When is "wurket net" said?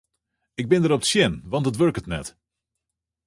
1.79-2.27